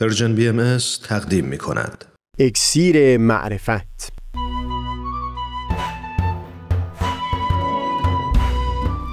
پرژن 0.00 0.34
بی 0.34 0.48
ام 0.48 0.78
تقدیم 1.08 1.44
می 1.44 1.58
کند. 1.58 2.04
اکسیر 2.38 3.18
معرفت. 3.18 4.12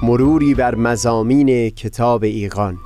مروری 0.04 0.54
بر 0.54 0.76
مزامین 0.76 1.70
کتاب 1.70 2.24
ایقان 2.24 2.78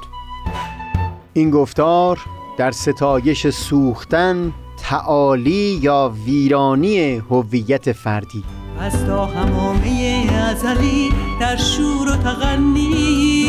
این 1.34 1.50
گفتار 1.50 2.20
در 2.58 2.72
ستایش 2.72 3.48
سوختن 3.48 4.54
تعالی 4.84 5.80
یا 5.82 6.14
ویرانی 6.26 7.16
هویت 7.16 7.92
فردی. 7.92 8.44
از 8.80 9.06
تا 9.06 9.26
همامه 9.26 10.28
ازلی 10.34 11.10
در 11.40 11.58
شور 11.58 12.08
و 12.08 12.16
تغنیست 12.16 13.49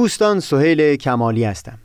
دوستان 0.00 0.40
سهیل 0.40 0.96
کمالی 0.96 1.44
هستم. 1.44 1.78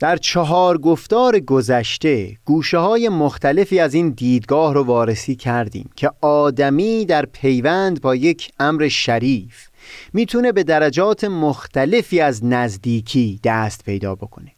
در 0.00 0.16
چهار 0.16 0.78
گفتار 0.78 1.40
گذشته 1.40 2.36
گوشه 2.44 2.78
های 2.78 3.08
مختلفی 3.08 3.80
از 3.80 3.94
این 3.94 4.10
دیدگاه 4.10 4.74
رو 4.74 4.82
وارسی 4.82 5.36
کردیم 5.36 5.90
که 5.96 6.10
آدمی 6.20 7.04
در 7.04 7.26
پیوند 7.26 8.00
با 8.00 8.14
یک 8.14 8.50
امر 8.60 8.88
شریف 8.88 9.68
می‌تونه 10.12 10.52
به 10.52 10.62
درجات 10.62 11.24
مختلفی 11.24 12.20
از 12.20 12.44
نزدیکی 12.44 13.40
دست 13.44 13.84
پیدا 13.84 14.14
بکنه. 14.14 14.52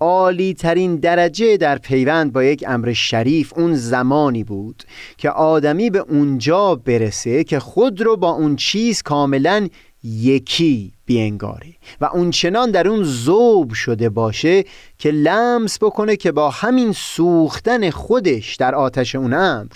عالی 0.00 0.54
ترین 0.54 0.96
درجه 0.96 1.56
در 1.56 1.78
پیوند 1.78 2.32
با 2.32 2.44
یک 2.44 2.64
امر 2.68 2.92
شریف 2.92 3.52
اون 3.56 3.74
زمانی 3.74 4.44
بود 4.44 4.82
که 5.16 5.30
آدمی 5.30 5.90
به 5.90 5.98
اونجا 5.98 6.74
برسه 6.74 7.44
که 7.44 7.58
خود 7.58 8.00
رو 8.00 8.16
با 8.16 8.30
اون 8.30 8.56
چیز 8.56 9.02
کاملا 9.02 9.68
یکی 10.04 10.92
بینگاره 11.06 11.74
و 12.00 12.04
اون 12.04 12.30
چنان 12.30 12.70
در 12.70 12.88
اون 12.88 13.02
زوب 13.02 13.72
شده 13.72 14.08
باشه 14.08 14.64
که 14.98 15.10
لمس 15.10 15.78
بکنه 15.78 16.16
که 16.16 16.32
با 16.32 16.50
همین 16.50 16.92
سوختن 16.92 17.90
خودش 17.90 18.56
در 18.56 18.74
آتش 18.74 19.14
اون 19.14 19.32
امر 19.32 19.72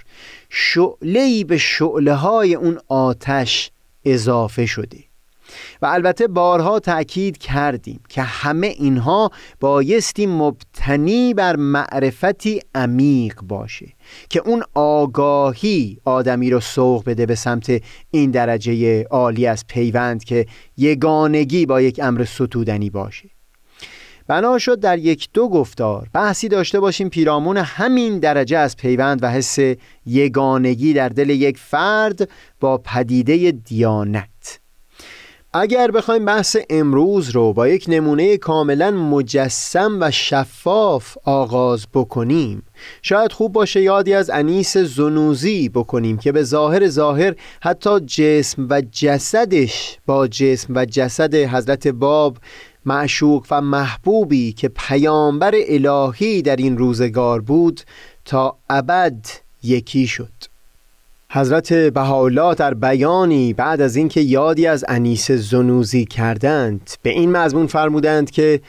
شعلهی 0.49 1.45
به 1.45 1.59
شعله 1.59 2.15
های 2.15 2.55
اون 2.55 2.79
آتش 2.89 3.71
اضافه 4.05 4.67
شده. 4.67 5.06
و 5.83 5.87
البته 5.87 6.27
بارها 6.27 6.79
تأکید 6.79 7.39
کردیم 7.39 8.01
که 8.09 8.23
همه 8.23 8.67
اینها 8.67 9.31
بایستی 9.61 10.27
مبتنی 10.27 11.35
بر 11.35 11.57
معرفتی 11.57 12.61
عمیق 12.75 13.41
باشه 13.43 13.87
که 14.31 14.43
اون 14.47 14.63
آگاهی 14.75 15.99
آدمی 16.05 16.51
رو 16.51 16.61
سوق 16.61 17.05
بده 17.05 17.27
به 17.27 17.35
سمت 17.35 17.83
این 18.11 18.31
درجه 18.31 19.05
عالی 19.05 19.47
از 19.47 19.67
پیوند 19.67 20.25
که 20.25 20.47
یگانگی 20.77 21.67
با 21.67 21.81
یک 21.81 22.01
امر 22.03 22.25
ستودنی 22.25 22.91
باشه. 22.91 23.31
بنا 24.29 24.59
شد 24.59 24.81
در 24.81 24.99
یک 24.99 25.29
دو 25.33 25.49
گفتار 25.49 26.09
بحثی 26.13 26.49
داشته 26.49 26.81
باشیم 26.81 27.09
پیرامون 27.09 27.57
همین 27.57 28.19
درجه 28.19 28.59
از 28.59 28.77
پیوند 28.77 29.23
و 29.23 29.31
حس 29.31 29.59
یگانگی 30.07 30.93
در 30.93 31.09
دل 31.09 31.31
یک 31.31 31.59
فرد 31.59 32.29
با 32.61 32.79
پدیده 32.79 33.51
دیانت. 33.51 34.36
اگر 35.61 35.91
بخوایم 35.91 36.25
بحث 36.25 36.57
امروز 36.71 37.31
رو 37.31 37.53
با 37.53 37.69
یک 37.69 37.85
نمونه 37.89 38.37
کاملا 38.37 38.91
مجسم 38.91 39.97
و 40.01 40.11
شفاف 40.11 41.17
آغاز 41.25 41.87
بکنیم 41.95 42.63
شاید 43.03 43.33
خوب 43.33 43.53
باشه 43.53 43.83
یادی 43.83 44.15
از 44.15 44.31
انیس 44.31 44.77
زنوزی 44.77 45.69
بکنیم 45.69 46.19
که 46.19 46.33
به 46.33 46.43
ظاهر 46.43 46.89
ظاهر 46.89 47.35
حتی 47.63 48.01
جسم 48.01 48.67
و 48.71 48.83
جسدش 48.93 49.99
با 50.07 50.29
جسم 50.29 50.73
و 50.77 50.85
جسد 50.85 51.35
حضرت 51.35 51.89
باب 51.89 52.39
معشوق 52.87 53.47
و 53.51 53.61
محبوبی 53.61 54.53
که 54.53 54.69
پیامبر 54.69 55.55
الهی 55.69 56.43
در 56.43 56.57
این 56.57 56.79
روزگار 56.79 57.41
بود 57.41 57.81
تا 58.25 58.59
ابد 58.71 59.27
یکی 59.63 60.07
شد. 60.07 60.56
حضرت 61.37 61.73
بهاءالله 61.73 62.55
در 62.55 62.75
بیانی 62.75 63.53
بعد 63.53 63.81
از 63.81 63.97
اینکه 63.97 64.21
یادی 64.21 64.67
از 64.67 64.85
انیس 64.89 65.31
زنوزی 65.31 66.05
کردند 66.05 66.91
به 67.03 67.11
این 67.11 67.33
مضمون 67.33 67.67
فرمودند 67.67 68.31
که 68.31 68.61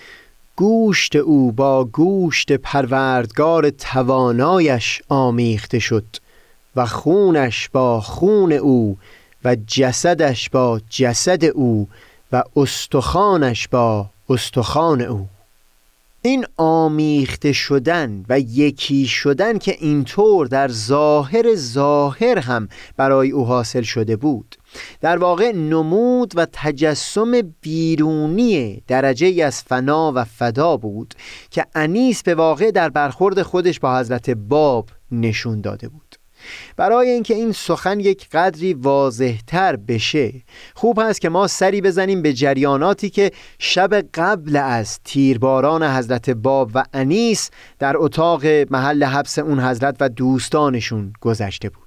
گوشت 0.56 1.16
او 1.16 1.52
با 1.52 1.86
گوشت 1.86 2.52
پروردگار 2.52 3.70
توانایش 3.70 5.02
آمیخته 5.10 5.80
شد 5.80 6.06
و 6.76 6.86
خونش 6.86 7.70
با 7.70 8.02
خون 8.02 8.54
او 8.54 8.98
و 9.46 9.56
جسدش 9.68 10.50
با 10.50 10.82
جسد 10.90 11.46
او 11.46 11.88
و 12.32 12.44
استخانش 12.56 13.68
با 13.68 14.10
استخوان 14.30 15.02
او. 15.02 15.28
این 16.22 16.46
آمیخته 16.58 17.54
شدن 17.54 18.26
و 18.30 18.40
یکی 18.40 19.08
شدن 19.08 19.58
که 19.58 19.76
اینطور 19.80 20.48
در 20.48 20.68
ظاهر 20.68 21.56
ظاهر 21.56 22.40
هم 22.40 22.68
برای 22.98 23.32
او 23.32 23.46
حاصل 23.46 23.82
شده 23.82 24.16
بود. 24.16 24.56
در 25.02 25.18
واقع 25.18 25.52
نمود 25.52 26.34
و 26.36 26.48
تجسم 26.54 27.42
بیرونی 27.62 28.84
درجه 28.88 29.44
از 29.46 29.64
فنا 29.64 30.12
و 30.16 30.24
فدا 30.24 30.78
بود 30.78 31.14
که 31.50 31.66
انیس 31.76 32.24
به 32.24 32.36
واقع 32.36 32.72
در 32.72 32.90
برخورد 32.90 33.42
خودش 33.42 33.80
با 33.80 34.00
حضرت 34.00 34.30
باب 34.30 34.90
نشون 35.12 35.62
داده 35.62 35.90
بود. 35.90 36.06
برای 36.78 37.09
اینکه 37.09 37.34
این 37.34 37.52
سخن 37.52 38.00
یک 38.00 38.30
قدری 38.30 38.74
واضحتر 38.74 39.75
بشه 39.75 40.34
خوب 40.75 41.00
هست 41.00 41.22
که 41.22 41.30
ما 41.30 41.47
سری 41.47 41.81
بزنیم 41.81 42.22
به 42.22 42.34
جریاناتی 42.34 43.09
که 43.09 43.31
شب 43.59 43.94
قبل 44.13 44.56
از 44.56 45.00
تیرباران 45.03 45.84
حضرت 45.84 46.30
باب 46.30 46.72
و 46.74 46.84
انیس 46.94 47.50
در 47.80 47.97
اتاق 47.97 48.46
محل 48.46 49.03
حبس 49.03 49.40
اون 49.40 49.59
حضرت 49.59 49.96
و 50.00 50.09
دوستانشون 50.09 51.13
گذشته 51.22 51.69
بود. 51.69 51.87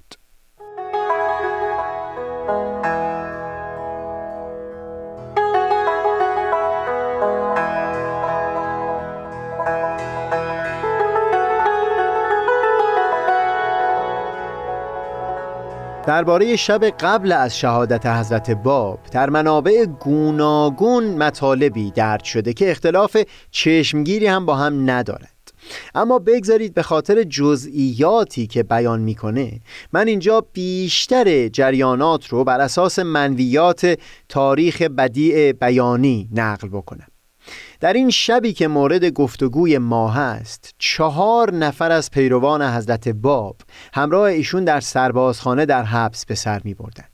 درباره 16.11 16.55
شب 16.55 16.83
قبل 16.85 17.31
از 17.31 17.59
شهادت 17.59 18.05
حضرت 18.05 18.51
باب 18.51 18.99
در 19.11 19.29
منابع 19.29 19.85
گوناگون 19.85 21.03
مطالبی 21.03 21.91
درد 21.91 22.23
شده 22.23 22.53
که 22.53 22.71
اختلاف 22.71 23.17
چشمگیری 23.51 24.27
هم 24.27 24.45
با 24.45 24.55
هم 24.55 24.89
ندارد. 24.89 25.53
اما 25.95 26.19
بگذارید 26.19 26.73
به 26.73 26.83
خاطر 26.83 27.23
جزئیاتی 27.23 28.47
که 28.47 28.63
بیان 28.63 28.99
می‌کنه 29.01 29.59
من 29.93 30.07
اینجا 30.07 30.45
بیشتر 30.53 31.47
جریانات 31.47 32.27
رو 32.27 32.43
بر 32.43 32.59
اساس 32.61 32.99
منویات 32.99 33.99
تاریخ 34.29 34.81
بدیع 34.81 35.51
بیانی 35.51 36.29
نقل 36.33 36.67
بکنم. 36.67 37.07
در 37.79 37.93
این 37.93 38.09
شبی 38.09 38.53
که 38.53 38.67
مورد 38.67 39.05
گفتگوی 39.05 39.77
ما 39.77 40.09
هست 40.09 40.75
چهار 40.77 41.53
نفر 41.53 41.91
از 41.91 42.11
پیروان 42.11 42.61
حضرت 42.61 43.07
باب 43.07 43.55
همراه 43.93 44.23
ایشون 44.23 44.63
در 44.63 44.79
سربازخانه 44.79 45.65
در 45.65 45.83
حبس 45.83 46.25
به 46.25 46.35
سر 46.35 46.61
می 46.63 46.73
بردند 46.73 47.11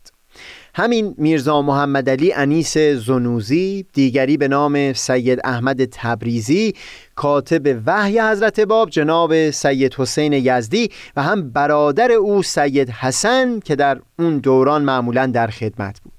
همین 0.78 1.16
میرزا 1.18 1.62
محمد 1.62 2.10
علی 2.10 2.34
انیس 2.34 2.78
زنوزی 2.78 3.86
دیگری 3.94 4.38
به 4.38 4.48
نام 4.48 4.94
سید 4.94 5.40
احمد 5.44 5.86
تبریزی 5.86 6.74
کاتب 7.16 7.82
وحی 7.86 8.20
حضرت 8.20 8.60
باب 8.60 8.90
جناب 8.90 9.50
سید 9.52 9.94
حسین 9.94 10.34
یزدی 10.34 10.90
و 11.16 11.24
هم 11.24 11.50
برادر 11.50 12.12
او 12.12 12.44
سید 12.44 12.90
حسن 12.90 13.60
که 13.60 13.76
در 13.76 14.00
اون 14.20 14.38
دوران 14.38 14.82
معمولا 14.82 15.26
در 15.26 15.48
خدمت 15.48 16.02
بود. 16.04 16.17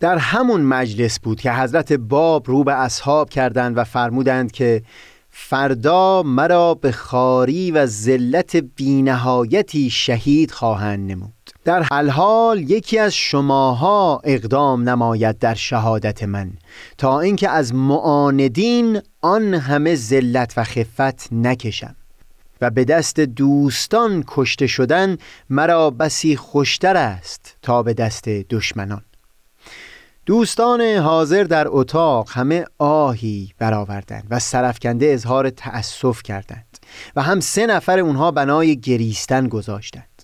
در 0.00 0.18
همون 0.18 0.60
مجلس 0.60 1.20
بود 1.20 1.40
که 1.40 1.52
حضرت 1.52 1.92
باب 1.92 2.48
رو 2.48 2.64
به 2.64 2.74
اصحاب 2.74 3.30
کردند 3.30 3.78
و 3.78 3.84
فرمودند 3.84 4.52
که 4.52 4.82
فردا 5.30 6.22
مرا 6.22 6.74
به 6.74 6.92
خاری 6.92 7.70
و 7.70 7.86
ذلت 7.86 8.56
بینهایتی 8.56 9.90
شهید 9.90 10.50
خواهند 10.50 11.10
نمود. 11.10 11.32
در 11.64 11.82
حال 11.82 12.10
حال 12.10 12.70
یکی 12.70 12.98
از 12.98 13.14
شماها 13.14 14.20
اقدام 14.24 14.88
نماید 14.88 15.38
در 15.38 15.54
شهادت 15.54 16.22
من 16.22 16.52
تا 16.98 17.20
اینکه 17.20 17.50
از 17.50 17.74
معاندین 17.74 19.00
آن 19.20 19.54
همه 19.54 19.94
ذلت 19.94 20.54
و 20.56 20.64
خفت 20.64 21.32
نکشم. 21.32 21.96
و 22.60 22.70
به 22.70 22.84
دست 22.84 23.20
دوستان 23.20 24.24
کشته 24.26 24.66
شدن 24.66 25.16
مرا 25.50 25.90
بسی 25.90 26.36
خوشتر 26.36 26.96
است 26.96 27.56
تا 27.62 27.82
به 27.82 27.94
دست 27.94 28.28
دشمنان. 28.28 29.02
دوستان 30.30 30.80
حاضر 30.80 31.44
در 31.44 31.66
اتاق 31.68 32.28
همه 32.30 32.64
آهی 32.78 33.52
برآوردند 33.58 34.26
و 34.30 34.38
سرفکنده 34.38 35.06
اظهار 35.06 35.50
تأسف 35.50 36.22
کردند 36.22 36.78
و 37.16 37.22
هم 37.22 37.40
سه 37.40 37.66
نفر 37.66 37.98
اونها 37.98 38.30
بنای 38.30 38.80
گریستن 38.80 39.48
گذاشتند. 39.48 40.22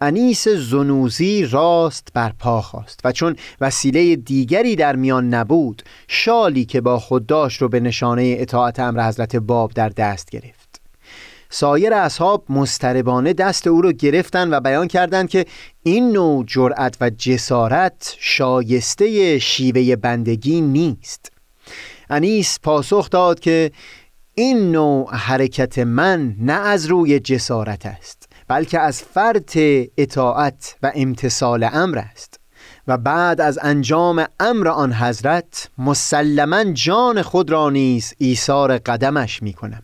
انیس 0.00 0.48
زنوزی 0.48 1.46
راست 1.46 2.08
بر 2.14 2.32
پا 2.38 2.62
خواست 2.62 3.00
و 3.04 3.12
چون 3.12 3.36
وسیله 3.60 4.16
دیگری 4.16 4.76
در 4.76 4.96
میان 4.96 5.34
نبود 5.34 5.82
شالی 6.08 6.64
که 6.64 6.80
با 6.80 6.98
خود 6.98 7.26
داشت 7.26 7.62
رو 7.62 7.68
به 7.68 7.80
نشانه 7.80 8.36
اطاعت 8.38 8.80
امر 8.80 9.08
حضرت 9.08 9.36
باب 9.36 9.72
در 9.74 9.88
دست 9.88 10.30
گرفت. 10.30 10.57
سایر 11.50 11.94
اصحاب 11.94 12.44
مستربانه 12.48 13.32
دست 13.32 13.66
او 13.66 13.82
را 13.82 13.92
گرفتند 13.92 14.52
و 14.52 14.60
بیان 14.60 14.88
کردند 14.88 15.28
که 15.28 15.46
این 15.82 16.12
نوع 16.12 16.44
جرأت 16.46 16.96
و 17.00 17.10
جسارت 17.10 18.16
شایسته 18.18 19.38
شیوه 19.38 19.96
بندگی 19.96 20.60
نیست. 20.60 21.32
انیس 22.10 22.58
پاسخ 22.62 23.10
داد 23.10 23.40
که 23.40 23.70
این 24.34 24.72
نوع 24.72 25.14
حرکت 25.14 25.78
من 25.78 26.34
نه 26.38 26.52
از 26.52 26.86
روی 26.86 27.20
جسارت 27.20 27.86
است 27.86 28.28
بلکه 28.48 28.80
از 28.80 29.02
فرط 29.02 29.58
اطاعت 29.96 30.76
و 30.82 30.92
امتصال 30.94 31.68
امر 31.72 31.98
است 31.98 32.40
و 32.88 32.98
بعد 32.98 33.40
از 33.40 33.58
انجام 33.62 34.26
امر 34.40 34.68
آن 34.68 34.92
حضرت 34.92 35.70
مسلما 35.78 36.64
جان 36.64 37.22
خود 37.22 37.50
را 37.50 37.70
نیز 37.70 38.14
ایثار 38.18 38.78
قدمش 38.78 39.42
می 39.42 39.52
کنم 39.52 39.82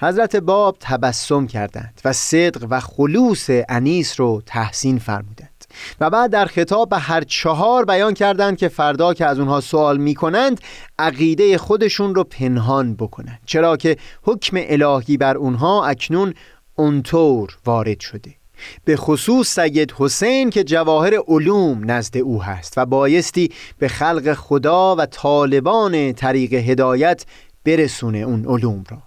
حضرت 0.00 0.36
باب 0.36 0.76
تبسم 0.80 1.46
کردند 1.46 2.00
و 2.04 2.12
صدق 2.12 2.66
و 2.70 2.80
خلوص 2.80 3.50
انیس 3.68 4.20
رو 4.20 4.42
تحسین 4.46 4.98
فرمودند 4.98 5.64
و 6.00 6.10
بعد 6.10 6.30
در 6.30 6.46
خطاب 6.46 6.88
به 6.88 6.98
هر 6.98 7.20
چهار 7.20 7.84
بیان 7.84 8.14
کردند 8.14 8.56
که 8.56 8.68
فردا 8.68 9.14
که 9.14 9.26
از 9.26 9.38
اونها 9.38 9.60
سوال 9.60 9.96
می 9.98 10.14
کنند 10.14 10.60
عقیده 10.98 11.58
خودشون 11.58 12.14
رو 12.14 12.24
پنهان 12.24 12.94
بکنند. 12.94 13.40
چرا 13.46 13.76
که 13.76 13.96
حکم 14.22 14.56
الهی 14.60 15.16
بر 15.16 15.36
اونها 15.36 15.86
اکنون 15.86 16.34
اونطور 16.74 17.56
وارد 17.66 18.00
شده. 18.00 18.34
به 18.84 18.96
خصوص 18.96 19.54
سید 19.54 19.94
حسین 19.98 20.50
که 20.50 20.64
جواهر 20.64 21.14
علوم 21.28 21.90
نزد 21.90 22.16
او 22.16 22.42
هست 22.42 22.74
و 22.76 22.86
بایستی 22.86 23.52
به 23.78 23.88
خلق 23.88 24.34
خدا 24.34 24.96
و 24.96 25.06
طالبان 25.06 26.12
طریق 26.12 26.54
هدایت 26.54 27.24
برسونه 27.64 28.18
اون 28.18 28.44
علوم 28.44 28.84
را. 28.90 29.05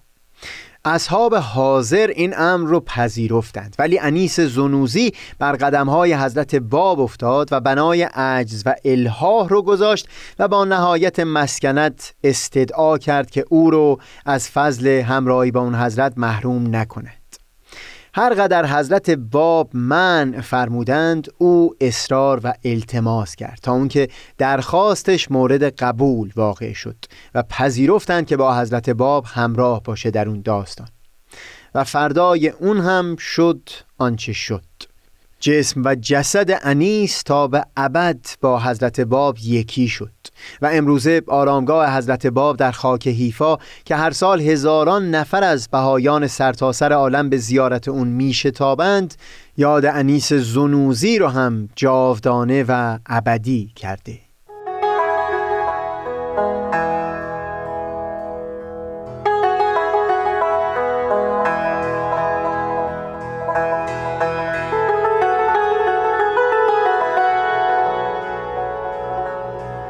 اصحاب 0.85 1.35
حاضر 1.35 2.07
این 2.15 2.33
امر 2.37 2.69
رو 2.69 2.79
پذیرفتند. 2.79 3.75
ولی 3.79 3.99
انیس 3.99 4.39
زنوزی 4.39 5.11
بر 5.39 5.51
قدمهای 5.51 6.13
حضرت 6.13 6.55
باب 6.55 6.99
افتاد 6.99 7.47
و 7.51 7.59
بنای 7.59 8.03
عجز 8.03 8.63
و 8.65 8.75
الهاه 8.85 9.49
رو 9.49 9.61
گذاشت 9.61 10.07
و 10.39 10.47
با 10.47 10.65
نهایت 10.65 11.19
مسکنت 11.19 12.13
استدعا 12.23 12.97
کرد 12.97 13.31
که 13.31 13.45
او 13.49 13.71
رو 13.71 13.99
از 14.25 14.49
فضل 14.49 14.87
همراهی 14.87 15.51
با 15.51 15.59
اون 15.59 15.75
حضرت 15.75 16.13
محروم 16.17 16.75
نکنه. 16.75 17.18
هر 18.13 18.33
قدر 18.33 18.65
حضرت 18.65 19.09
باب 19.09 19.69
من 19.73 20.41
فرمودند 20.41 21.27
او 21.37 21.75
اصرار 21.81 22.41
و 22.43 22.53
التماس 22.65 23.35
کرد 23.35 23.59
تا 23.61 23.71
اونکه 23.71 24.07
درخواستش 24.37 25.31
مورد 25.31 25.63
قبول 25.63 26.31
واقع 26.35 26.73
شد 26.73 27.05
و 27.35 27.43
پذیرفتند 27.43 28.27
که 28.27 28.37
با 28.37 28.59
حضرت 28.59 28.89
باب 28.89 29.25
همراه 29.27 29.83
باشه 29.83 30.11
در 30.11 30.29
اون 30.29 30.41
داستان. 30.41 30.87
و 31.75 31.83
فردای 31.83 32.49
اون 32.49 32.77
هم 32.77 33.15
شد 33.15 33.69
آنچه 33.97 34.33
شد. 34.33 34.88
جسم 35.39 35.81
و 35.85 35.95
جسد 35.95 36.59
انیس 36.63 37.23
تا 37.23 37.47
به 37.47 37.65
ابد 37.77 38.25
با 38.41 38.59
حضرت 38.59 39.01
باب 39.01 39.37
یکی 39.43 39.87
شد. 39.87 40.11
و 40.61 40.69
امروزه 40.73 41.21
آرامگاه 41.27 41.97
حضرت 41.97 42.27
باب 42.27 42.57
در 42.57 42.71
خاک 42.71 43.07
حیفا 43.07 43.57
که 43.85 43.95
هر 43.95 44.11
سال 44.11 44.41
هزاران 44.41 45.11
نفر 45.11 45.43
از 45.43 45.67
بهایان 45.71 46.27
سرتاسر 46.27 46.93
عالم 46.93 47.29
به 47.29 47.37
زیارت 47.37 47.87
اون 47.87 48.07
میشتابند 48.07 49.15
یاد 49.57 49.85
انیس 49.85 50.33
زنوزی 50.33 51.17
رو 51.17 51.27
هم 51.27 51.69
جاودانه 51.75 52.65
و 52.67 52.97
ابدی 53.05 53.71
کرده. 53.75 54.28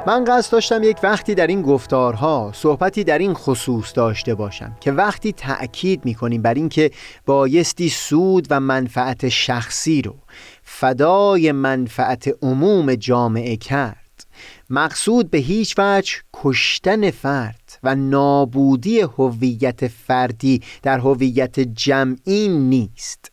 من 0.09 0.23
قصد 0.23 0.51
داشتم 0.51 0.83
یک 0.83 0.97
وقتی 1.03 1.35
در 1.35 1.47
این 1.47 1.61
گفتارها 1.61 2.51
صحبتی 2.55 3.03
در 3.03 3.17
این 3.17 3.33
خصوص 3.33 3.93
داشته 3.95 4.35
باشم 4.35 4.77
که 4.81 4.91
وقتی 4.91 5.31
تأکید 5.31 6.05
می‌کنیم 6.05 6.41
بر 6.41 6.53
اینکه 6.53 6.91
بایستی 7.25 7.89
سود 7.89 8.47
و 8.49 8.59
منفعت 8.59 9.29
شخصی 9.29 10.01
رو 10.01 10.15
فدای 10.63 11.51
منفعت 11.51 12.35
عموم 12.41 12.95
جامعه 12.95 13.57
کرد 13.57 14.25
مقصود 14.69 15.31
به 15.31 15.37
هیچ 15.37 15.75
وجه 15.77 16.13
کشتن 16.33 17.11
فرد 17.11 17.79
و 17.83 17.95
نابودی 17.95 18.99
هویت 18.99 19.87
فردی 19.87 20.61
در 20.83 20.99
هویت 20.99 21.59
جمعی 21.59 22.47
نیست 22.47 23.31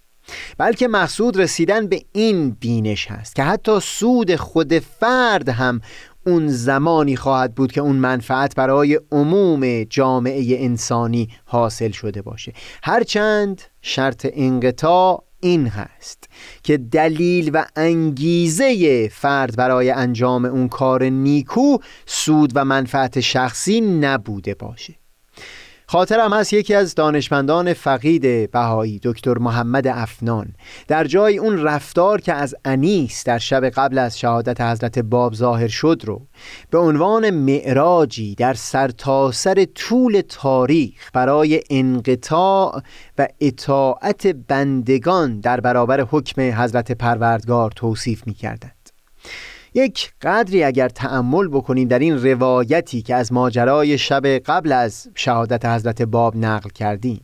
بلکه 0.58 0.88
مقصود 0.88 1.36
رسیدن 1.36 1.86
به 1.86 2.02
این 2.12 2.50
بینش 2.50 3.06
هست 3.10 3.36
که 3.36 3.42
حتی 3.42 3.80
سود 3.80 4.36
خود 4.36 4.78
فرد 4.78 5.48
هم 5.48 5.80
اون 6.26 6.48
زمانی 6.48 7.16
خواهد 7.16 7.54
بود 7.54 7.72
که 7.72 7.80
اون 7.80 7.96
منفعت 7.96 8.54
برای 8.54 9.00
عموم 9.12 9.84
جامعه 9.84 10.64
انسانی 10.64 11.28
حاصل 11.44 11.90
شده 11.90 12.22
باشه. 12.22 12.52
هرچند 12.82 13.62
شرط 13.82 14.26
انقطاع 14.32 15.24
این 15.40 15.66
هست 15.66 16.28
که 16.62 16.76
دلیل 16.76 17.50
و 17.54 17.64
انگیزه 17.76 19.08
فرد 19.08 19.56
برای 19.56 19.90
انجام 19.90 20.44
اون 20.44 20.68
کار 20.68 21.04
نیکو 21.04 21.78
سود 22.06 22.52
و 22.54 22.64
منفعت 22.64 23.20
شخصی 23.20 23.80
نبوده 23.80 24.54
باشه. 24.54 24.94
خاطرم 25.88 26.32
هست 26.32 26.52
یکی 26.52 26.74
از 26.74 26.94
دانشمندان 26.94 27.72
فقید 27.72 28.50
بهایی 28.50 29.00
دکتر 29.02 29.38
محمد 29.38 29.86
افنان 29.86 30.54
در 30.88 31.04
جای 31.04 31.38
اون 31.38 31.62
رفتار 31.62 32.20
که 32.20 32.32
از 32.32 32.54
انیس 32.64 33.24
در 33.24 33.38
شب 33.38 33.64
قبل 33.64 33.98
از 33.98 34.18
شهادت 34.18 34.60
حضرت 34.60 34.98
باب 34.98 35.34
ظاهر 35.34 35.68
شد 35.68 36.02
رو 36.04 36.26
به 36.70 36.78
عنوان 36.78 37.30
معراجی 37.30 38.34
در 38.34 38.54
سرتاسر 38.54 39.54
سر 39.54 39.64
طول 39.74 40.22
تاریخ 40.28 41.10
برای 41.12 41.60
انقطاع 41.70 42.82
و 43.18 43.28
اطاعت 43.40 44.26
بندگان 44.26 45.40
در 45.40 45.60
برابر 45.60 46.00
حکم 46.00 46.42
حضرت 46.42 46.92
پروردگار 46.92 47.70
توصیف 47.70 48.26
می 48.26 48.34
کردن. 48.34 48.70
یک 49.76 50.12
قدری 50.22 50.64
اگر 50.64 50.88
تأمل 50.88 51.48
بکنیم 51.48 51.88
در 51.88 51.98
این 51.98 52.22
روایتی 52.22 53.02
که 53.02 53.14
از 53.14 53.32
ماجرای 53.32 53.98
شب 53.98 54.26
قبل 54.26 54.72
از 54.72 55.08
شهادت 55.14 55.64
حضرت 55.64 56.02
باب 56.02 56.36
نقل 56.36 56.70
کردیم. 56.70 57.20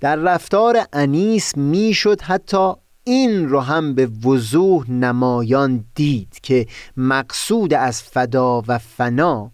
در 0.00 0.16
رفتار 0.16 0.78
انیس 0.92 1.56
می‌شد 1.56 2.20
حتی 2.20 2.72
این 3.04 3.48
رو 3.48 3.60
هم 3.60 3.94
به 3.94 4.06
وضوح 4.06 4.90
نمایان 4.90 5.84
دید 5.94 6.38
که 6.42 6.66
مقصود 6.96 7.74
از 7.74 8.02
فدا 8.02 8.62
و 8.68 8.78
فنا 8.78 9.50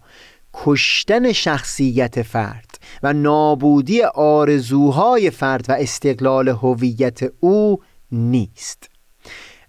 کشتن 0.53 1.31
شخصیت 1.31 2.21
فرد 2.21 2.79
و 3.03 3.13
نابودی 3.13 4.01
آرزوهای 4.03 5.29
فرد 5.29 5.65
و 5.69 5.71
استقلال 5.71 6.47
هویت 6.47 7.19
او 7.39 7.81
نیست. 8.11 8.96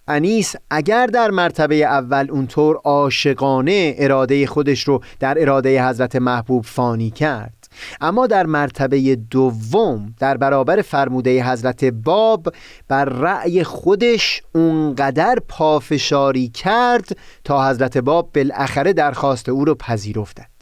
انیس 0.09 0.55
اگر 0.71 1.07
در 1.07 1.31
مرتبه 1.31 1.75
اول 1.75 2.27
اونطور 2.31 2.77
عاشقانه 2.85 3.95
اراده 3.99 4.47
خودش 4.47 4.89
رو 4.89 5.03
در 5.21 5.43
اراده 5.43 5.89
حضرت 5.89 6.17
محبوب 6.17 6.65
فانی 6.65 7.11
کرد. 7.11 7.59
اما 8.01 8.27
در 8.27 8.47
مرتبه 8.47 9.17
دوم 9.31 10.15
در 10.19 10.37
برابر 10.37 10.83
فرموده 10.83 11.45
حضرت 11.45 11.85
باب 11.85 12.55
بر 12.89 13.05
رأی 13.05 13.65
خودش 13.65 14.43
اونقدر 14.55 15.37
پافشاری 15.49 16.49
کرد 16.49 17.17
تا 17.45 17.71
حضرت 17.71 17.99
باب 17.99 18.31
بالاخره 18.35 18.93
درخواست 18.93 19.49
او 19.49 19.65
رو 19.65 19.75
پذیرفتند 19.75 20.59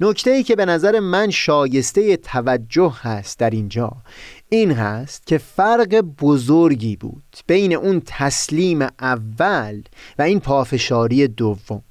نکته 0.00 0.30
ای 0.30 0.42
که 0.42 0.56
به 0.56 0.64
نظر 0.64 1.00
من 1.00 1.30
شایسته 1.30 2.16
توجه 2.16 2.94
هست 3.02 3.38
در 3.38 3.50
اینجا 3.50 3.92
این 4.50 4.72
هست 4.72 5.26
که 5.26 5.38
فرق 5.38 6.00
بزرگی 6.00 6.96
بود 6.96 7.36
بین 7.46 7.72
اون 7.76 8.02
تسلیم 8.06 8.82
اول 9.00 9.82
و 10.18 10.22
این 10.22 10.40
پافشاری 10.40 11.28
دوم. 11.28 11.82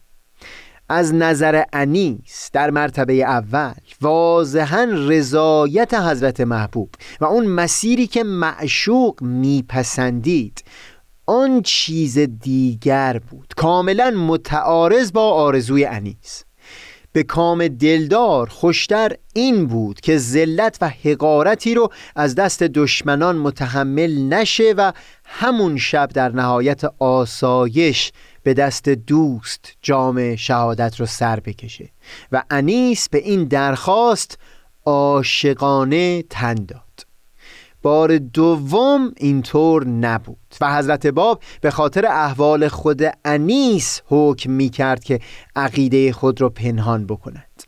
از 0.90 1.14
نظر 1.14 1.64
انیس 1.74 2.50
در 2.54 2.70
مرتبه 2.70 3.14
اول 3.14 3.74
واضحا 4.02 4.88
رضایت 5.08 5.94
حضرت 5.94 6.42
محبوب 6.42 6.90
و 7.22 7.26
اون 7.26 7.46
مسیری 7.46 8.08
که 8.08 8.24
معشوق 8.24 9.22
میپسندید 9.22 10.64
آن 11.26 11.62
چیز 11.62 12.20
دیگر 12.20 13.20
بود. 13.20 13.54
کاملا 13.58 14.12
متعارض 14.12 15.12
با 15.12 15.32
آرزوی 15.32 15.86
انیس. 15.86 16.47
به 17.18 17.24
کام 17.24 17.68
دلدار 17.68 18.50
خوشتر 18.50 19.12
این 19.34 19.68
بود 19.68 20.00
که 20.00 20.18
ذلت 20.18 20.78
و 20.82 20.90
حقارتی 20.90 21.74
رو 21.74 21.92
از 22.16 22.36
دست 22.36 22.64
دشمنان 22.64 23.38
متحمل 23.38 24.34
نشه 24.34 24.74
و 24.78 24.94
همون 25.26 25.78
شب 25.78 26.10
در 26.14 26.30
نهایت 26.30 26.82
آسایش 27.00 28.12
به 28.44 28.54
دست 28.54 28.90
دوست 28.90 29.74
جام 29.82 30.36
شهادت 30.36 31.00
رو 31.00 31.06
سر 31.06 31.40
بکشه 31.40 31.90
و 32.32 32.44
انیس 32.50 33.10
به 33.10 33.18
این 33.18 33.44
درخواست 33.44 34.38
عاشقانه 34.86 36.24
تن 36.30 36.56
بار 37.88 38.18
دوم 38.18 39.14
اینطور 39.18 39.88
نبود. 39.88 40.38
و 40.62 40.78
حضرت 40.78 41.08
باب 41.08 41.40
به 41.62 41.72
خاطر 41.72 42.06
احوال 42.06 42.68
خود 42.68 43.02
انیس 43.26 44.02
حکم 44.06 44.52
می 44.52 44.70
کرد 44.70 45.04
که 45.04 45.20
عقیده 45.56 46.12
خود 46.14 46.42
را 46.42 46.50
پنهان 46.50 47.06
بکند. 47.06 47.64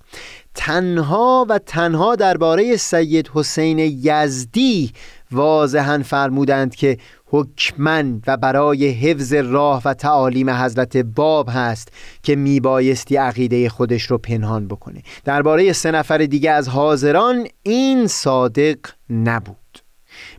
تنها 0.56 1.46
و 1.50 1.58
تنها 1.58 2.16
درباره 2.16 2.78
سید 2.78 3.32
حسین 3.34 3.80
یزدی 3.80 4.92
واضحا 5.32 6.02
فرمودند 6.06 6.76
که 6.76 6.98
حکمن 7.26 8.22
و 8.28 8.38
برای 8.38 8.90
حفظ 8.90 9.34
راه 9.34 9.82
و 9.86 9.94
تعالیم 9.94 10.50
حضرت 10.50 10.98
باب 10.98 11.50
هست 11.52 11.92
که 12.24 12.36
میبایستی 12.36 13.16
عقیده 13.16 13.70
خودش 13.70 14.04
رو 14.04 14.18
پنهان 14.18 14.68
بکنه. 14.68 15.02
درباره 15.26 15.74
سه 15.74 15.92
نفر 15.92 16.18
دیگه 16.18 16.52
از 16.52 16.70
حاضران 16.70 17.48
این 17.64 18.08
صادق 18.08 18.78
نبود. 19.10 19.69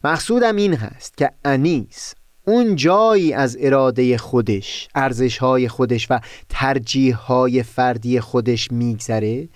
مقصودم 0.04 0.56
این 0.56 0.74
هست 0.74 1.16
که 1.16 1.30
انیس 1.44 2.14
اون 2.46 2.76
جایی 2.76 3.32
از 3.32 3.56
اراده 3.60 4.18
خودش 4.18 4.88
ارزشهای 4.94 5.68
خودش 5.68 6.06
و 6.10 6.20
ترجیحهای 6.48 7.62
فردی 7.62 8.20
خودش 8.20 8.72
میگذره 8.72 9.48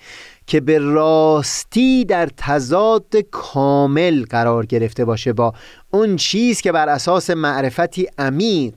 که 0.47 0.59
به 0.59 0.79
راستی 0.79 2.05
در 2.05 2.29
تضاد 2.37 3.15
کامل 3.31 4.25
قرار 4.25 4.65
گرفته 4.65 5.05
باشه 5.05 5.33
با 5.33 5.53
اون 5.91 6.15
چیز 6.15 6.61
که 6.61 6.71
بر 6.71 6.89
اساس 6.89 7.29
معرفتی 7.29 8.07
عمیق 8.17 8.75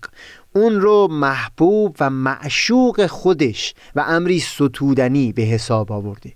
اون 0.54 0.80
رو 0.80 1.08
محبوب 1.10 1.96
و 2.00 2.10
معشوق 2.10 3.06
خودش 3.06 3.74
و 3.94 4.04
امری 4.06 4.40
ستودنی 4.40 5.32
به 5.32 5.42
حساب 5.42 5.92
آورده. 5.92 6.32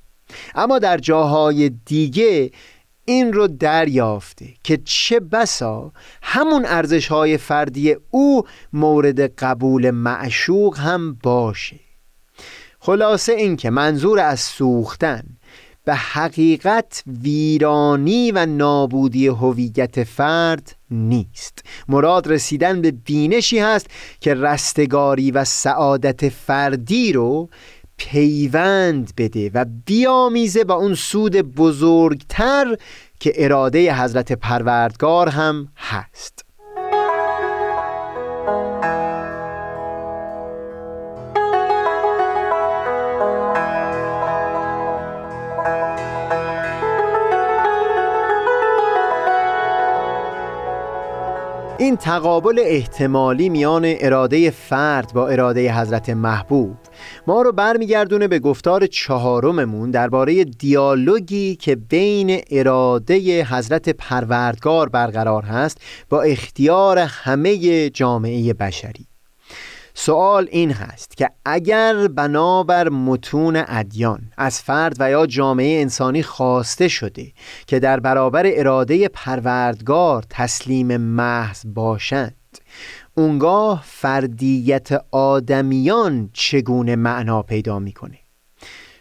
اما 0.55 0.79
در 0.79 0.99
جاهای 0.99 1.71
دیگه 1.87 2.51
این 3.05 3.33
رو 3.33 3.49
دریافته 3.49 4.49
که 4.65 4.77
چه 4.85 5.21
بسا 5.21 5.93
همون 6.23 6.65
ارزش 6.67 7.09
های 7.09 7.37
فردی 7.37 7.97
او 8.11 8.43
مورد 8.73 9.21
قبول 9.21 9.91
معشوق 9.91 10.79
هم 10.79 11.19
باشه. 11.23 11.81
خلاصه 12.81 13.33
این 13.33 13.57
که 13.57 13.71
منظور 13.71 14.21
از 14.21 14.41
سوختن 14.41 15.23
به 15.85 15.95
حقیقت 15.95 17.03
ویرانی 17.23 18.33
و 18.33 18.47
نابودی 18.47 19.27
هویت 19.27 20.05
فرد 20.05 20.77
نیست. 20.91 21.65
مراد 21.89 22.29
رسیدن 22.29 22.81
به 22.81 22.91
بینشی 22.91 23.59
هست 23.59 23.87
که 24.21 24.35
رستگاری 24.35 25.31
و 25.31 25.45
سعادت 25.45 26.29
فردی 26.29 27.13
رو 27.13 27.49
پیوند 27.97 29.13
بده 29.17 29.51
و 29.55 29.65
بیامیزه 29.87 30.65
با 30.65 30.75
اون 30.75 30.95
سود 30.95 31.37
بزرگتر 31.37 32.77
که 33.21 33.33
اراده 33.37 33.95
حضرت 33.95 34.33
پروردگار 34.33 35.29
هم 35.29 35.69
هست. 35.77 36.45
این 51.79 51.97
تقابل 51.97 52.61
احتمالی 52.65 53.49
میان 53.49 53.83
اراده 53.87 54.51
فرد 54.51 55.13
با 55.15 55.29
اراده 55.29 55.75
حضرت 55.75 56.11
محبوب 56.11 56.77
ما 57.27 57.43
رو 57.43 57.53
برمیگردونه 57.53 58.29
به 58.29 58.39
گفتار 58.39 58.87
چهارممون 58.87 59.91
درباره 59.91 60.45
دیالوگی 60.45 61.57
که 61.57 61.77
بین 61.77 62.41
اراده 62.51 63.45
حضرت 63.45 63.89
پروردگار 63.89 64.89
برقرار 64.89 65.43
هست 65.43 65.79
با 66.09 66.23
اختیار 66.23 66.99
همه 66.99 67.91
جامعه 67.91 68.53
بشری. 68.53 69.07
سوال 69.95 70.49
این 70.51 70.73
هست 70.73 71.17
که 71.17 71.31
اگر 71.45 72.09
بنابر 72.09 72.89
متون 72.89 73.65
ادیان 73.69 74.21
از 74.37 74.61
فرد 74.61 74.97
و 74.99 75.11
یا 75.11 75.27
جامعه 75.27 75.81
انسانی 75.81 76.23
خواسته 76.23 76.89
شده 76.89 77.33
که 77.67 77.79
در 77.79 78.01
برابر 78.01 78.43
اراده 78.47 79.09
پروردگار 79.09 80.25
تسلیم 80.31 80.97
محض 80.97 81.67
باشند 81.75 82.42
اونگاه 83.15 83.83
فردیت 83.87 84.89
آدمیان 85.11 86.31
چگونه 86.33 86.97
معنا 86.97 87.43
پیدا 87.43 87.79
می‌کنه؟ 87.79 88.19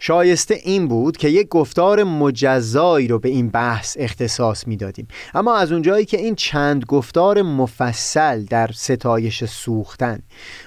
شایسته 0.03 0.59
این 0.63 0.87
بود 0.87 1.17
که 1.17 1.29
یک 1.29 1.47
گفتار 1.47 2.03
مجزایی 2.03 3.07
رو 3.07 3.19
به 3.19 3.29
این 3.29 3.49
بحث 3.49 3.97
اختصاص 3.99 4.67
می‌دادیم. 4.67 5.07
اما 5.33 5.55
از 5.55 5.71
اونجایی 5.71 6.05
که 6.05 6.17
این 6.17 6.35
چند 6.35 6.85
گفتار 6.85 7.41
مفصل 7.41 8.45
در 8.45 8.69
ستایش 8.73 9.43
سوختن 9.43 10.19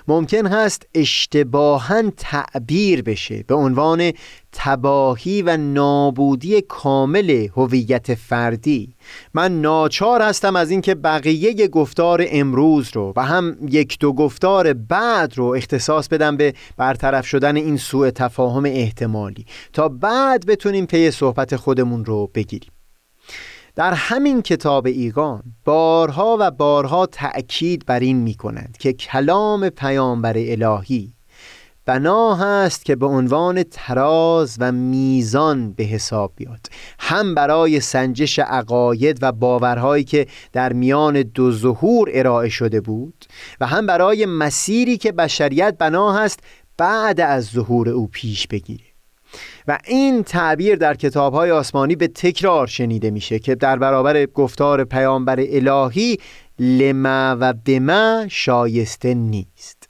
ممکن 0.09 0.47
هست 0.47 0.87
اشتباها 0.95 2.03
تعبیر 2.17 3.03
بشه 3.03 3.45
به 3.47 3.55
عنوان 3.55 4.13
تباهی 4.53 5.43
و 5.43 5.57
نابودی 5.57 6.61
کامل 6.61 7.49
هویت 7.57 8.15
فردی. 8.15 8.95
من 9.35 9.61
ناچار 9.61 10.23
هستم 10.23 10.57
از 10.57 10.71
اینکه 10.71 10.95
بقیه 10.95 11.69
گفتار 11.69 12.25
امروز 12.29 12.91
رو 12.93 13.13
و 13.17 13.25
هم 13.25 13.57
یک 13.71 13.99
دو 13.99 14.13
گفتار 14.13 14.73
بعد 14.73 15.39
رو 15.39 15.45
اختصاص 15.45 16.09
بدم 16.09 16.37
به 16.37 16.55
برطرف 16.77 17.27
شدن 17.27 17.57
این 17.57 17.77
سوء 17.77 18.11
تفاهم 18.11 18.65
احتمالی 19.25 19.47
تا 19.73 19.89
بعد 19.89 20.47
بتونیم 20.47 20.87
پی 20.87 21.11
صحبت 21.11 21.57
خودمون 21.57 22.05
رو 22.05 22.31
بگیریم. 22.35 22.71
در 23.77 23.93
همین 23.95 24.43
کتاب 24.43 24.87
ایگان 24.87 25.43
بارها 25.65 26.37
و 26.41 26.51
بارها 26.51 27.07
تأکید 27.07 27.87
بر 27.87 28.01
این 28.01 28.17
می 28.17 28.35
کنند 28.35 28.77
که 28.79 28.93
کلام 28.93 29.69
پیامبر 29.69 30.35
الهی 30.37 31.13
بنا 31.87 32.35
هست 32.35 32.85
که 32.85 32.97
به 32.97 33.07
عنوان 33.07 33.63
تراز 33.63 34.57
و 34.61 34.73
میزان 34.73 35.73
به 35.73 35.85
حساب 35.85 36.33
بیاد. 36.37 36.67
هم 36.99 37.35
برای 37.35 37.81
سنجش 37.81 38.39
عقاید 38.39 39.19
و 39.23 39.33
باورهایی 39.33 40.05
که 40.05 40.27
در 40.53 40.73
میان 40.73 41.23
دو 41.23 41.53
ظهور 41.53 42.11
ارائه 42.13 42.49
شده 42.49 42.81
بود 42.81 43.25
و 43.61 43.67
هم 43.67 43.87
برای 43.87 44.27
مسیری 44.27 44.97
که 44.97 45.13
بشریت 45.13 45.77
بنا 45.79 46.13
هست 46.13 46.41
بعد 46.77 47.21
از 47.21 47.45
ظهور 47.45 47.89
او 47.89 48.07
پیش 48.07 48.47
بگیره 48.47 48.84
و 49.69 49.79
این 49.87 50.23
تعبیر 50.23 50.77
در 50.77 50.95
کتابهای 50.95 51.51
آسمانی 51.51 51.97
به 51.97 52.09
تکرار 52.09 52.67
شنیده 52.67 53.11
میشه 53.11 53.39
که 53.39 53.55
در 53.55 53.79
برابر 53.79 54.27
گفتار 54.27 54.85
پیامبر 54.85 55.41
الهی 55.41 56.19
لما 56.59 57.37
و 57.41 57.53
بما 57.53 58.27
شایسته 58.31 59.15
نیست. 59.15 59.89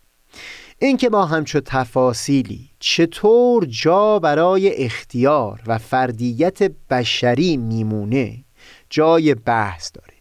اینکه 0.78 1.08
با 1.08 1.26
همچو 1.26 1.60
تفاصیلی 1.60 2.70
چطور 2.78 3.64
جا 3.64 4.18
برای 4.18 4.84
اختیار 4.84 5.60
و 5.66 5.78
فردیت 5.78 6.62
بشری 6.62 7.56
میمونه 7.56 8.44
جای 8.90 9.34
بحث 9.34 9.90
داره. 9.94 10.13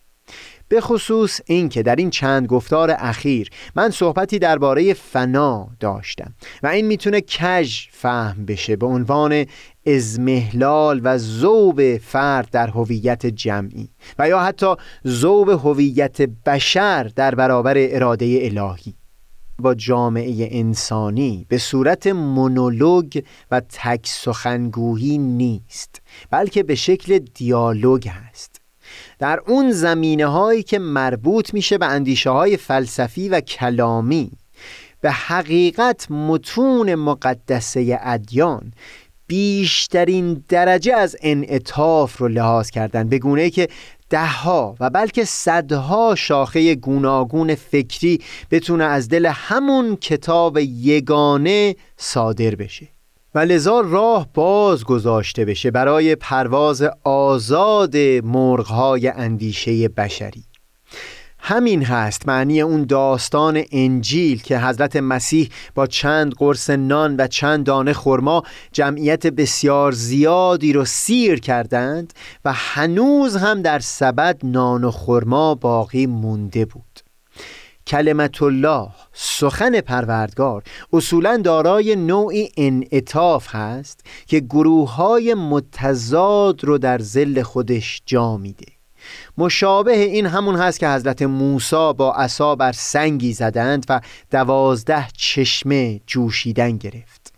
به 0.74 0.82
خصوص 0.82 1.42
اینکه 1.46 1.84
در 1.84 1.96
این 1.96 2.10
چند 2.10 2.48
گفتار 2.48 2.96
اخیر 3.00 3.50
من 3.75 3.89
صحبتی 3.89 4.39
درباره 4.39 4.94
فنا 4.94 5.68
داشتم 5.80 6.34
و 6.63 6.68
این 6.68 6.86
می‌تونه 6.86 7.22
کج 7.22 7.75
فهم 7.92 8.46
بشه 8.46 8.75
به 8.75 8.86
عنوان 8.86 9.46
ازمهلال 9.88 11.01
و 11.03 11.18
زوب 11.18 11.98
فرد 11.98 12.50
در 12.51 12.68
هویت 12.68 13.25
جمعی 13.25 13.89
و 14.20 14.30
یا 14.30 14.39
حتی 14.39 14.75
زوب 15.03 15.50
هویت 15.50 16.22
بشر 16.22 17.03
در 17.03 17.36
برابر 17.36 17.74
اراده 17.77 18.39
الهی. 18.42 18.94
با 19.60 19.75
جامعه 19.75 20.48
انسانی 20.51 21.46
به 21.50 21.58
صورت 21.58 22.08
مونولوگ 22.08 23.24
و 23.51 23.60
تک 23.60 24.08
سخنگویی 24.08 25.18
نیست 25.18 26.01
بلکه 26.30 26.63
به 26.63 26.75
شکل 26.75 27.20
دیالوگ 27.20 28.08
هست. 28.08 28.52
در 29.24 29.42
اون 29.48 29.72
زمینه 29.72 30.25
هایی 30.25 30.63
که 30.63 30.80
مربوط 30.80 31.53
میشه 31.53 31.77
به 31.77 31.86
اندیشه 31.86 32.30
های 32.30 32.58
فلسفی 32.58 33.30
و 33.30 33.39
کلامی. 33.42 34.32
به 35.01 35.12
حقیقت 35.12 36.12
متون 36.12 36.96
مقدسه 36.96 38.00
ادیان 38.01 38.74
بیشترین 39.27 40.44
درجه 40.50 40.94
از 40.94 41.15
انعطاف 41.22 42.18
رو 42.18 42.27
لحاظ 42.27 42.70
کردن 42.70 43.10
به 43.10 43.20
گونه 43.20 43.50
که 43.50 43.68
دهها 44.10 44.75
و 44.80 44.89
بلکه 44.89 45.25
صدها 45.25 46.15
شاخه 46.15 46.75
گوناگون 46.75 47.56
فکری 47.56 48.22
بتونه 48.51 48.84
از 48.84 49.10
دل 49.10 49.25
همون 49.25 49.96
کتاب 49.96 50.58
یگانه 50.58 51.75
صادر 51.98 52.56
بشه. 52.56 52.88
و 53.36 53.40
لذا 53.40 53.82
راه 53.82 54.28
باز 54.34 54.84
گذاشته 54.84 55.46
بشه 55.46 55.72
برای 55.72 56.16
پرواز 56.16 56.84
آزاد 57.04 57.98
مرغهای 58.24 59.08
اندیشه 59.08 59.88
بشری. 59.88 60.44
همین 61.46 61.84
هست 61.84 62.28
معنی 62.28 62.62
اون 62.62 62.84
داستان 62.84 63.63
انجیل 63.72 64.42
که 64.42 64.60
حضرت 64.60 64.96
مسیح 64.96 65.50
با 65.75 65.88
چند 65.88 66.34
قرص 66.34 66.70
نان 66.70 67.16
و 67.16 67.28
چند 67.28 67.66
دانه 67.66 67.94
خرما 67.94 68.44
جمعیت 68.72 69.28
بسیار 69.28 69.92
زیادی 69.92 70.74
رو 70.74 70.86
سیر 70.86 71.40
کردند 71.40 72.13
و 72.46 72.54
هنوز 72.54 73.36
هم 73.36 73.62
در 73.62 73.80
سبد 73.80 74.40
نان 74.44 74.84
و 74.84 74.92
خرما 74.92 75.56
باقی 75.56 76.06
مونده 76.06 76.66
بود. 76.66 76.93
کلمت 77.88 78.42
الله 78.42 78.90
سخن 79.13 79.82
پروردگار. 79.82 80.63
اصولا 80.94 81.38
دارای 81.38 81.96
نوعی 81.96 82.50
انعطاف 82.58 83.56
هست 83.56 84.06
که 84.28 84.40
گروه 84.40 84.96
های 84.96 85.34
متضاد 85.34 86.63
رو 86.63 86.78
در 86.78 87.00
زل 87.00 87.42
خودش 87.42 88.02
جا 88.06 88.38
میده. 88.38 88.66
مشابه 89.38 89.98
این 89.98 90.25
همون 90.25 90.56
هست 90.56 90.80
که 90.80 90.90
حضرت 90.90 91.22
موسی 91.22 91.94
با 91.98 92.13
عصا 92.13 92.56
بر 92.56 92.72
سنگی 92.72 93.34
زدند 93.34 93.86
و 93.90 94.02
دوازده 94.32 95.08
چشمه 95.18 96.02
جوشیدن 96.08 96.78
گرفت. 96.78 97.34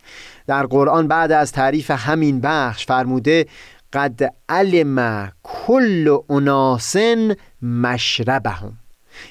در 0.46 0.66
قرآن 0.66 1.08
بعد 1.08 1.32
از 1.32 1.52
تعریف 1.52 1.90
همین 1.90 2.40
بخش 2.40 2.86
فرموده 2.86 3.46
قد 3.92 4.34
علم 4.48 5.32
کل 5.42 6.18
اناسن 6.30 7.34
مشربهم. 7.62 8.78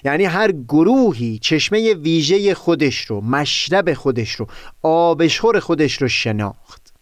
یعنی 0.04 0.26
هر 0.26 0.52
گروهی 0.52 1.40
چشمه 1.40 1.94
ویژه 1.94 2.54
خودش 2.54 2.98
رو 3.06 3.22
مشرب 3.22 3.94
خودش 3.94 4.32
رو 4.32 4.48
آبشخور 4.84 5.60
خودش 5.60 6.02
رو 6.02 6.08
شناخت. 6.08 6.94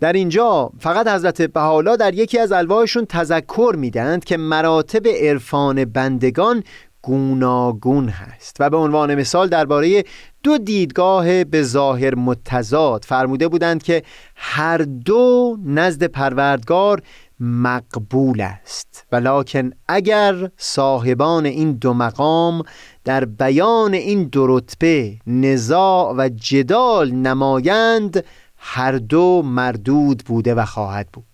در 0.00 0.12
اینجا 0.12 0.70
فقط 0.78 1.08
حضرت 1.08 1.42
بحالا 1.42 1.96
در 1.96 2.14
یکی 2.14 2.38
از 2.38 2.52
الواحشون 2.52 3.06
تذکر 3.06 3.74
میدند 3.78 4.24
که 4.24 4.36
مراتب 4.36 5.08
عرفان 5.08 5.84
بندگان 5.84 6.62
گوناگون 7.02 8.08
هست 8.08 8.56
و 8.60 8.70
به 8.70 8.76
عنوان 8.76 9.14
مثال 9.14 9.48
درباره 9.48 10.04
دو 10.42 10.58
دیدگاه 10.58 11.44
به 11.44 11.62
ظاهر 11.62 12.14
متضاد 12.14 13.04
فرموده 13.04 13.48
بودند 13.48 13.82
که 13.82 14.02
هر 14.34 14.78
دو 14.78 15.56
نزد 15.64 16.04
پروردگار 16.04 17.02
مقبول 17.40 18.40
است. 18.40 19.06
ولیکن 19.12 19.70
اگر 19.88 20.50
صاحبان 20.56 21.46
این 21.46 21.72
دو 21.72 21.94
مقام 21.94 22.62
در 23.04 23.24
بیان 23.24 23.94
این 23.94 24.24
دو 24.24 24.46
رتبه 24.46 25.18
نزاع 25.26 26.14
و 26.16 26.28
جدال 26.28 27.10
نمایند 27.10 28.24
هر 28.56 28.92
دو 28.92 29.42
مردود 29.42 30.22
بوده 30.26 30.54
و 30.54 30.64
خواهد 30.64 31.08
بود. 31.12 31.24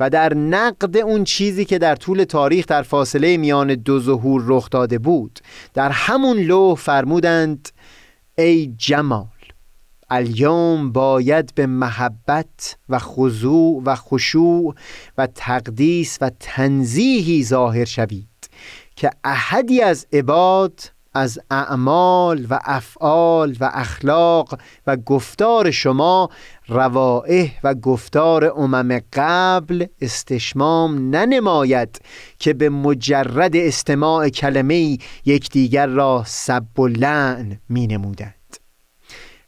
و 0.00 0.10
در 0.10 0.34
نقد 0.34 0.96
اون 0.96 1.24
چیزی 1.24 1.64
که 1.64 1.78
در 1.78 1.96
طول 1.96 2.24
تاریخ 2.24 2.66
در 2.66 2.82
فاصله 2.82 3.36
میان 3.36 3.74
دو 3.74 4.00
ظهور 4.00 4.42
رخ 4.46 4.70
داده 4.70 4.98
بود 4.98 5.40
در 5.74 5.90
همون 5.90 6.36
لوح 6.38 6.78
فرمودند 6.78 7.68
ای 8.38 8.74
جمال 8.76 9.37
الیوم 10.10 10.92
باید 10.92 11.54
به 11.54 11.66
محبت 11.66 12.76
و 12.88 12.98
خضوع 12.98 13.82
و 13.84 13.94
خشوع 13.94 14.74
و 15.18 15.26
تقدیس 15.26 16.18
و 16.20 16.30
تنزیهی 16.40 17.44
ظاهر 17.44 17.84
شوید 17.84 18.28
که 18.96 19.10
احدی 19.24 19.80
از 19.82 20.06
عباد 20.12 20.80
از 21.14 21.38
اعمال 21.50 22.46
و 22.50 22.60
افعال 22.64 23.56
و 23.60 23.70
اخلاق 23.72 24.58
و 24.86 24.96
گفتار 24.96 25.70
شما 25.70 26.30
روائح 26.68 27.50
و 27.64 27.74
گفتار 27.74 28.44
امم 28.56 29.00
قبل 29.12 29.86
استشمام 30.00 31.10
ننماید 31.10 32.00
که 32.38 32.52
به 32.54 32.68
مجرد 32.68 33.56
استماع 33.56 34.28
کلمه 34.28 34.98
یکدیگر 35.24 35.86
را 35.86 36.22
سب 36.26 36.80
و 36.80 36.86
لعن 36.86 37.58
می 37.68 37.86
نمودند 37.86 38.37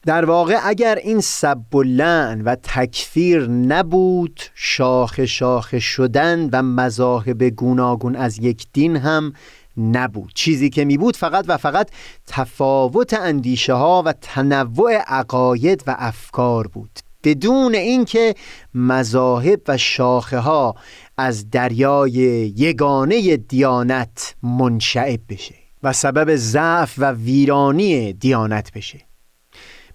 در 0.06 0.24
واقع 0.24 0.58
اگر 0.64 0.94
این 0.94 1.20
سب 1.20 1.74
و 1.74 1.82
لعن 1.82 2.42
و 2.42 2.54
تکفیر 2.54 3.48
نبود 3.48 4.40
شاخ 4.54 5.24
شاخ 5.24 5.78
شدن 5.78 6.48
و 6.52 6.62
مذاهب 6.62 7.42
گوناگون 7.44 8.16
از 8.16 8.38
یک 8.38 8.66
دین 8.72 8.96
هم 8.96 9.32
نبود. 9.76 10.32
چیزی 10.34 10.70
که 10.70 10.84
می 10.84 10.98
بود 10.98 11.16
فقط 11.16 11.44
و 11.48 11.56
فقط 11.56 11.90
تفاوت 12.26 13.14
اندیشه 13.14 13.72
ها 13.72 14.02
و 14.06 14.12
تنوع 14.12 14.92
عقاید 14.96 15.84
و 15.86 15.96
افکار 15.98 16.66
بود. 16.66 16.90
بدون 17.24 17.74
اینکه 17.74 18.34
مذاهب 18.74 19.60
و 19.68 19.76
شاخه 19.76 20.38
ها 20.38 20.74
از 21.16 21.50
دریای 21.50 22.12
یگانه 22.56 23.36
دیانت 23.36 24.34
منشعب 24.42 25.20
بشه 25.28 25.54
و 25.82 25.92
سبب 25.92 26.36
ضعف 26.36 26.94
و 26.98 27.12
ویرانی 27.12 28.12
دیانت 28.12 28.72
بشه. 28.72 29.09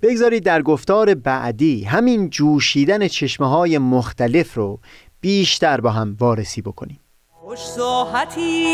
بگذارید 0.01 0.43
در 0.43 0.61
گفتار 0.61 1.13
بعدی 1.13 1.83
همین 1.83 2.29
جوشیدن 2.29 3.07
چشمه 3.07 3.49
های 3.49 3.77
مختلف 3.77 4.53
رو 4.53 4.79
بیشتر 5.21 5.81
با 5.81 5.89
هم 5.89 6.15
وارسی 6.19 6.61
بکنیم. 6.61 6.99
خوش 7.29 7.59
ساحتی 7.59 8.67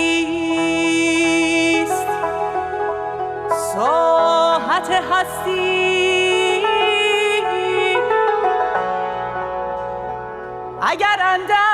است. 1.84 2.08
ساحت 3.74 4.90
هستی. 5.12 6.62
اگر 10.82 11.18
اندر 11.22 11.72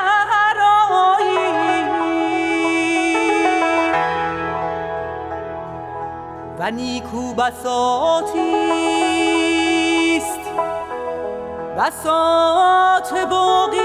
و 6.59 6.71
نیکو 6.71 7.33
بساتی. 7.33 8.97
است 9.01 9.06
بساط 11.77 13.13
باقی. 13.29 13.77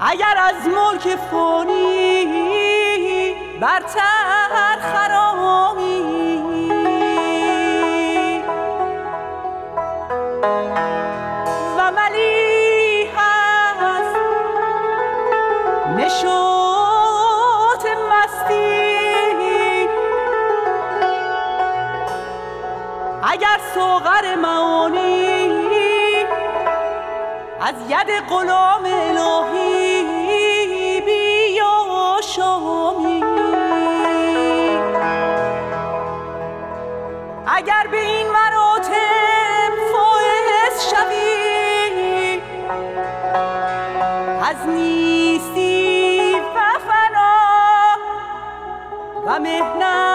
اگر 0.00 0.36
از 0.38 0.66
ملک 0.66 1.16
فانی 1.30 2.24
برتر 3.60 4.76
خرامی 4.92 5.99
اگر 23.32 23.60
سوغر 23.74 24.34
معانی 24.34 25.66
از 27.60 27.74
ید 27.88 28.10
غلام 28.28 28.84
الهی 28.84 30.20
اگر 37.46 37.86
به 37.90 38.00
این 38.00 38.26
مراتب 38.26 39.72
فائز 39.92 40.90
شوی 40.90 42.42
از 44.50 44.68
نیستی 44.68 46.34
و 46.34 46.78
فنا 46.78 47.36
و 49.26 49.38
مهنت 49.38 50.09